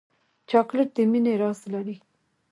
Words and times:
چاکلېټ 0.49 0.89
د 0.95 0.97
مینې 1.11 1.33
راز 1.41 1.59
لري. 1.73 1.95